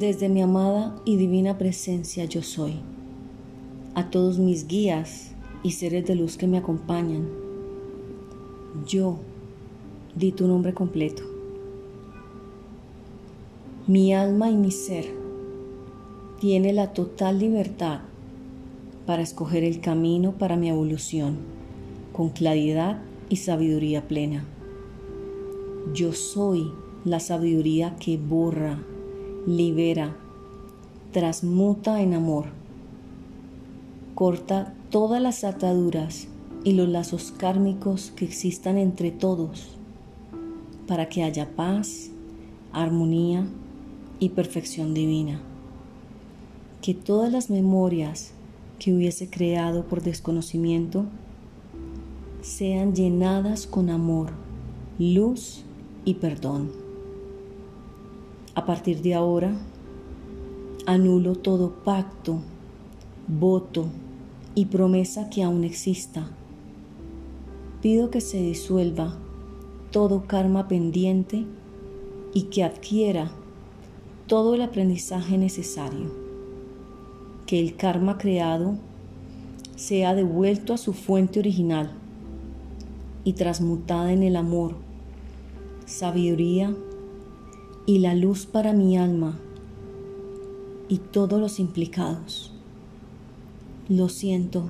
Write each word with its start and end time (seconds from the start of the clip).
Desde 0.00 0.30
mi 0.30 0.40
amada 0.40 0.96
y 1.04 1.18
divina 1.18 1.58
presencia 1.58 2.24
yo 2.24 2.40
soy. 2.40 2.76
A 3.94 4.08
todos 4.08 4.38
mis 4.38 4.66
guías 4.66 5.32
y 5.62 5.72
seres 5.72 6.06
de 6.06 6.14
luz 6.14 6.38
que 6.38 6.46
me 6.46 6.56
acompañan. 6.56 7.28
Yo 8.86 9.18
di 10.14 10.32
tu 10.32 10.48
nombre 10.48 10.72
completo. 10.72 11.22
Mi 13.86 14.14
alma 14.14 14.48
y 14.48 14.56
mi 14.56 14.70
ser 14.70 15.04
tiene 16.40 16.72
la 16.72 16.94
total 16.94 17.38
libertad 17.38 18.00
para 19.04 19.20
escoger 19.20 19.64
el 19.64 19.82
camino 19.82 20.32
para 20.32 20.56
mi 20.56 20.70
evolución 20.70 21.36
con 22.14 22.30
claridad 22.30 23.02
y 23.28 23.36
sabiduría 23.36 24.08
plena. 24.08 24.46
Yo 25.92 26.14
soy 26.14 26.72
la 27.04 27.20
sabiduría 27.20 27.96
que 27.96 28.16
borra, 28.16 28.78
libera, 29.46 30.16
transmuta 31.12 32.00
en 32.02 32.14
amor, 32.14 32.46
corta 34.14 34.74
todas 34.90 35.20
las 35.22 35.44
ataduras 35.44 36.28
y 36.64 36.72
los 36.72 36.88
lazos 36.88 37.32
kármicos 37.36 38.12
que 38.14 38.24
existan 38.24 38.76
entre 38.76 39.10
todos 39.10 39.76
para 40.86 41.08
que 41.08 41.22
haya 41.22 41.54
paz, 41.54 42.10
armonía 42.72 43.46
y 44.18 44.30
perfección 44.30 44.92
divina. 44.92 45.40
Que 46.82 46.94
todas 46.94 47.30
las 47.32 47.48
memorias 47.50 48.32
que 48.78 48.92
hubiese 48.92 49.30
creado 49.30 49.84
por 49.84 50.02
desconocimiento 50.02 51.04
sean 52.42 52.94
llenadas 52.94 53.66
con 53.66 53.90
amor, 53.90 54.30
luz 54.98 55.62
y 56.04 56.14
perdón. 56.14 56.79
A 58.56 58.66
partir 58.66 59.00
de 59.00 59.14
ahora, 59.14 59.56
anulo 60.84 61.36
todo 61.36 61.70
pacto, 61.84 62.40
voto 63.28 63.86
y 64.56 64.66
promesa 64.66 65.30
que 65.30 65.44
aún 65.44 65.62
exista. 65.62 66.28
Pido 67.80 68.10
que 68.10 68.20
se 68.20 68.42
disuelva 68.42 69.16
todo 69.92 70.24
karma 70.26 70.66
pendiente 70.66 71.46
y 72.34 72.42
que 72.44 72.64
adquiera 72.64 73.30
todo 74.26 74.56
el 74.56 74.62
aprendizaje 74.62 75.38
necesario. 75.38 76.10
Que 77.46 77.60
el 77.60 77.76
karma 77.76 78.18
creado 78.18 78.74
sea 79.76 80.16
devuelto 80.16 80.74
a 80.74 80.78
su 80.78 80.92
fuente 80.92 81.38
original 81.38 81.92
y 83.22 83.34
transmutada 83.34 84.12
en 84.12 84.24
el 84.24 84.34
amor, 84.34 84.74
sabiduría 85.86 86.74
y 87.90 87.98
la 87.98 88.14
luz 88.14 88.46
para 88.46 88.72
mi 88.72 88.96
alma 88.96 89.36
y 90.88 90.98
todos 90.98 91.40
los 91.40 91.58
implicados. 91.58 92.52
Lo 93.88 94.08
siento, 94.08 94.66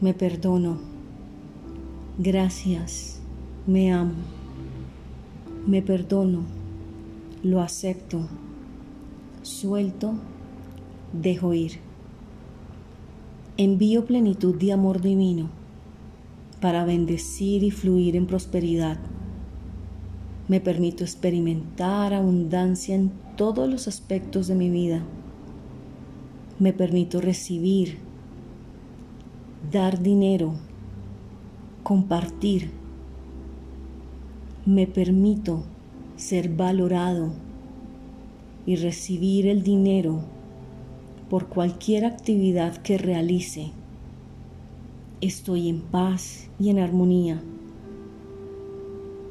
me 0.00 0.14
perdono, 0.14 0.78
gracias, 2.16 3.20
me 3.66 3.92
amo, 3.92 4.14
me 5.66 5.82
perdono, 5.82 6.44
lo 7.42 7.60
acepto, 7.60 8.26
suelto, 9.42 10.14
dejo 11.12 11.52
ir. 11.52 11.72
Envío 13.58 14.06
plenitud 14.06 14.54
de 14.54 14.72
amor 14.72 15.02
divino 15.02 15.50
para 16.62 16.86
bendecir 16.86 17.64
y 17.64 17.70
fluir 17.70 18.16
en 18.16 18.26
prosperidad 18.26 18.98
me 20.48 20.60
permito 20.60 21.04
experimentar 21.04 22.14
abundancia 22.14 22.94
en 22.94 23.12
todos 23.36 23.68
los 23.68 23.86
aspectos 23.86 24.48
de 24.48 24.54
mi 24.54 24.70
vida. 24.70 25.02
Me 26.58 26.72
permito 26.72 27.20
recibir, 27.20 27.98
dar 29.70 30.02
dinero, 30.02 30.54
compartir. 31.82 32.70
Me 34.64 34.86
permito 34.86 35.64
ser 36.16 36.48
valorado 36.48 37.32
y 38.64 38.76
recibir 38.76 39.46
el 39.46 39.62
dinero 39.62 40.20
por 41.28 41.48
cualquier 41.48 42.06
actividad 42.06 42.78
que 42.78 42.96
realice. 42.96 43.70
Estoy 45.20 45.68
en 45.68 45.82
paz 45.82 46.48
y 46.58 46.70
en 46.70 46.78
armonía 46.78 47.42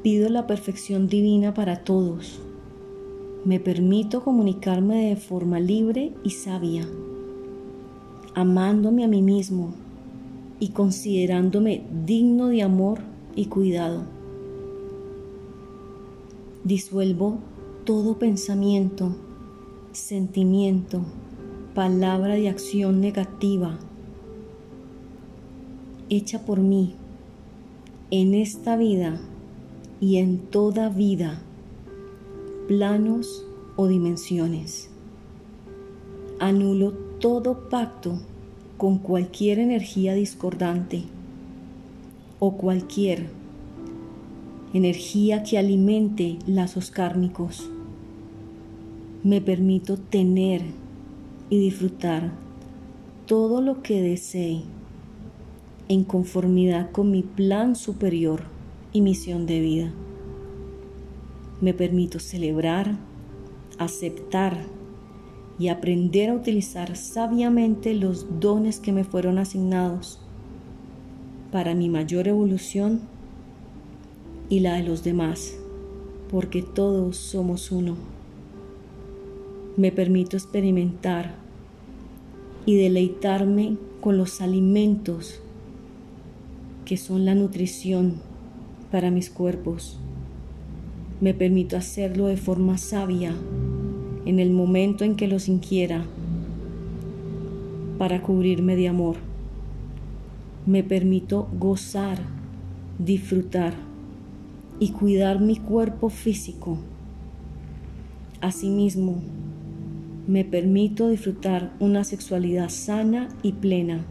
Pido 0.02 0.28
la 0.28 0.46
perfección 0.46 1.08
divina 1.08 1.54
para 1.54 1.84
todos. 1.84 2.40
Me 3.44 3.60
permito 3.60 4.22
comunicarme 4.22 5.08
de 5.08 5.16
forma 5.16 5.60
libre 5.60 6.12
y 6.24 6.30
sabia, 6.30 6.86
amándome 8.34 9.04
a 9.04 9.08
mí 9.08 9.22
mismo 9.22 9.74
y 10.60 10.68
considerándome 10.68 11.82
digno 12.06 12.48
de 12.48 12.62
amor 12.62 13.00
y 13.34 13.46
cuidado. 13.46 14.02
Disuelvo 16.64 17.38
todo 17.84 18.18
pensamiento, 18.18 19.16
sentimiento, 19.92 21.02
palabra 21.74 22.34
de 22.34 22.48
acción 22.48 23.00
negativa 23.00 23.78
hecha 26.10 26.44
por 26.44 26.60
mí 26.60 26.94
en 28.10 28.34
esta 28.34 28.76
vida 28.76 29.20
y 30.00 30.18
en 30.18 30.38
toda 30.38 30.88
vida, 30.88 31.42
planos 32.68 33.44
o 33.76 33.88
dimensiones. 33.88 34.90
Anulo 36.38 36.92
todo 37.20 37.68
pacto 37.68 38.20
con 38.76 38.98
cualquier 38.98 39.58
energía 39.58 40.14
discordante 40.14 41.02
o 42.38 42.56
cualquier 42.56 43.26
energía 44.72 45.42
que 45.42 45.58
alimente 45.58 46.38
lazos 46.46 46.92
kármicos. 46.92 47.68
Me 49.24 49.40
permito 49.40 49.96
tener 49.96 50.62
y 51.50 51.58
disfrutar 51.58 52.30
todo 53.26 53.60
lo 53.60 53.82
que 53.82 54.00
desee 54.00 54.62
en 55.88 56.04
conformidad 56.04 56.92
con 56.92 57.10
mi 57.10 57.22
plan 57.22 57.74
superior 57.74 58.57
y 58.92 59.00
misión 59.00 59.46
de 59.46 59.60
vida. 59.60 59.92
Me 61.60 61.74
permito 61.74 62.20
celebrar, 62.20 62.96
aceptar 63.78 64.58
y 65.58 65.68
aprender 65.68 66.30
a 66.30 66.34
utilizar 66.34 66.96
sabiamente 66.96 67.94
los 67.94 68.40
dones 68.40 68.78
que 68.78 68.92
me 68.92 69.04
fueron 69.04 69.38
asignados 69.38 70.20
para 71.50 71.74
mi 71.74 71.88
mayor 71.88 72.28
evolución 72.28 73.00
y 74.48 74.60
la 74.60 74.74
de 74.74 74.84
los 74.84 75.02
demás, 75.02 75.56
porque 76.30 76.62
todos 76.62 77.16
somos 77.16 77.72
uno. 77.72 77.96
Me 79.76 79.92
permito 79.92 80.36
experimentar 80.36 81.34
y 82.66 82.76
deleitarme 82.76 83.76
con 84.00 84.16
los 84.16 84.40
alimentos 84.40 85.40
que 86.84 86.96
son 86.96 87.24
la 87.24 87.34
nutrición 87.34 88.27
para 88.90 89.10
mis 89.10 89.30
cuerpos. 89.30 89.98
Me 91.20 91.34
permito 91.34 91.76
hacerlo 91.76 92.26
de 92.26 92.36
forma 92.36 92.78
sabia 92.78 93.34
en 94.24 94.38
el 94.38 94.50
momento 94.50 95.04
en 95.04 95.16
que 95.16 95.26
los 95.26 95.48
inquiera 95.48 96.04
para 97.98 98.22
cubrirme 98.22 98.76
de 98.76 98.88
amor. 98.88 99.16
Me 100.66 100.84
permito 100.84 101.48
gozar, 101.58 102.18
disfrutar 102.98 103.74
y 104.78 104.90
cuidar 104.90 105.40
mi 105.40 105.56
cuerpo 105.56 106.08
físico. 106.08 106.78
Asimismo, 108.40 109.20
me 110.28 110.44
permito 110.44 111.08
disfrutar 111.08 111.72
una 111.80 112.04
sexualidad 112.04 112.68
sana 112.68 113.28
y 113.42 113.52
plena. 113.52 114.04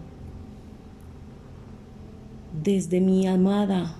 Desde 2.63 3.00
mi 3.00 3.27
amada 3.27 3.95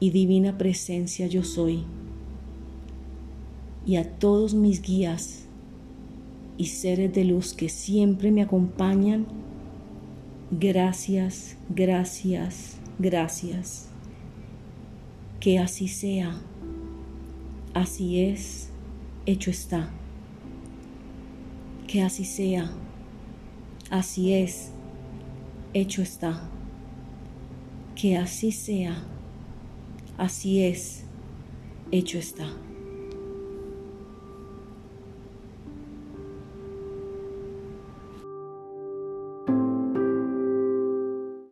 y 0.00 0.10
divina 0.10 0.56
presencia 0.56 1.26
yo 1.26 1.44
soy. 1.44 1.84
Y 3.86 3.96
a 3.96 4.18
todos 4.18 4.54
mis 4.54 4.82
guías 4.82 5.44
y 6.56 6.66
seres 6.66 7.12
de 7.12 7.24
luz 7.24 7.52
que 7.52 7.68
siempre 7.68 8.32
me 8.32 8.42
acompañan, 8.42 9.26
gracias, 10.50 11.56
gracias, 11.68 12.78
gracias. 12.98 13.88
Que 15.38 15.58
así 15.58 15.88
sea, 15.88 16.40
así 17.74 18.20
es, 18.20 18.70
hecho 19.26 19.50
está. 19.50 19.90
Que 21.86 22.02
así 22.02 22.24
sea, 22.24 22.70
así 23.90 24.32
es, 24.34 24.70
hecho 25.74 26.02
está. 26.02 26.48
Que 27.94 28.16
así 28.16 28.52
sea 28.52 29.02
Así 30.20 30.62
es, 30.66 31.04
hecho 31.90 32.18
está. 32.18 32.46